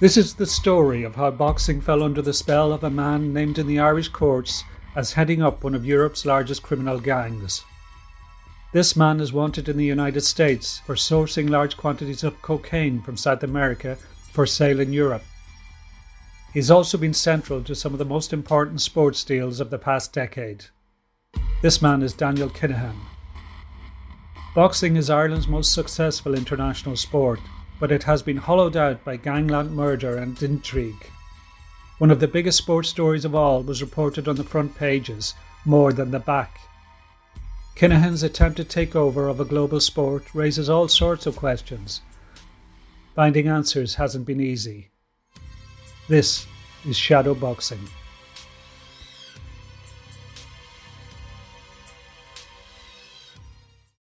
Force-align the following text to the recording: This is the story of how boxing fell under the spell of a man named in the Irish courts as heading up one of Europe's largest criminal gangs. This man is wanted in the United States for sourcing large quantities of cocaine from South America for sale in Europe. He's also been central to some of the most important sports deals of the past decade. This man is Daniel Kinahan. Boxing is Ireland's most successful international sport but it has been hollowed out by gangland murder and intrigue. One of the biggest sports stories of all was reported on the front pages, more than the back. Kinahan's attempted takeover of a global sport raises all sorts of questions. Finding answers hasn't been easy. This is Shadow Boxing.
This 0.00 0.16
is 0.16 0.32
the 0.32 0.46
story 0.46 1.02
of 1.02 1.16
how 1.16 1.30
boxing 1.30 1.82
fell 1.82 2.02
under 2.02 2.22
the 2.22 2.32
spell 2.32 2.72
of 2.72 2.82
a 2.82 2.88
man 2.88 3.34
named 3.34 3.58
in 3.58 3.66
the 3.66 3.80
Irish 3.80 4.08
courts 4.08 4.64
as 4.96 5.12
heading 5.12 5.42
up 5.42 5.62
one 5.62 5.74
of 5.74 5.84
Europe's 5.84 6.24
largest 6.24 6.62
criminal 6.62 6.98
gangs. 6.98 7.62
This 8.72 8.96
man 8.96 9.20
is 9.20 9.30
wanted 9.30 9.68
in 9.68 9.76
the 9.76 9.84
United 9.84 10.22
States 10.22 10.78
for 10.86 10.94
sourcing 10.94 11.50
large 11.50 11.76
quantities 11.76 12.24
of 12.24 12.40
cocaine 12.40 13.02
from 13.02 13.18
South 13.18 13.42
America 13.42 13.98
for 14.32 14.46
sale 14.46 14.80
in 14.80 14.90
Europe. 14.90 15.24
He's 16.54 16.70
also 16.70 16.96
been 16.96 17.12
central 17.12 17.62
to 17.64 17.74
some 17.74 17.92
of 17.92 17.98
the 17.98 18.06
most 18.06 18.32
important 18.32 18.80
sports 18.80 19.22
deals 19.22 19.60
of 19.60 19.68
the 19.68 19.78
past 19.78 20.14
decade. 20.14 20.64
This 21.60 21.82
man 21.82 22.02
is 22.02 22.14
Daniel 22.14 22.48
Kinahan. 22.48 22.96
Boxing 24.54 24.96
is 24.96 25.10
Ireland's 25.10 25.46
most 25.46 25.74
successful 25.74 26.34
international 26.34 26.96
sport 26.96 27.38
but 27.80 27.90
it 27.90 28.04
has 28.04 28.22
been 28.22 28.36
hollowed 28.36 28.76
out 28.76 29.02
by 29.04 29.16
gangland 29.16 29.74
murder 29.74 30.18
and 30.18 30.40
intrigue. 30.42 31.10
One 31.98 32.10
of 32.10 32.20
the 32.20 32.28
biggest 32.28 32.58
sports 32.58 32.88
stories 32.88 33.24
of 33.24 33.34
all 33.34 33.62
was 33.62 33.82
reported 33.82 34.28
on 34.28 34.36
the 34.36 34.44
front 34.44 34.76
pages, 34.76 35.34
more 35.64 35.92
than 35.92 36.10
the 36.10 36.18
back. 36.18 36.60
Kinahan's 37.74 38.22
attempted 38.22 38.68
takeover 38.68 39.30
of 39.30 39.40
a 39.40 39.44
global 39.44 39.80
sport 39.80 40.34
raises 40.34 40.68
all 40.68 40.86
sorts 40.86 41.26
of 41.26 41.36
questions. 41.36 42.02
Finding 43.14 43.48
answers 43.48 43.94
hasn't 43.94 44.26
been 44.26 44.40
easy. 44.40 44.90
This 46.08 46.46
is 46.86 46.96
Shadow 46.96 47.34
Boxing. 47.34 47.88